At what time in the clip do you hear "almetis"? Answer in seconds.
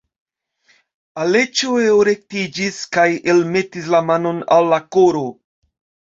3.33-3.89